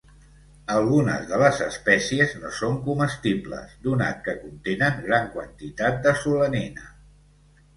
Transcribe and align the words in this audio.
Algunes 0.75 1.25
de 1.31 1.37
les 1.41 1.59
espècies 1.65 2.33
no 2.45 2.53
són 2.61 2.79
comestibles 2.87 3.75
donat 3.89 4.25
que 4.29 4.35
contenen 4.47 4.99
gran 5.05 5.29
quantitat 5.37 6.01
de 6.09 6.19
solanina. 6.25 6.91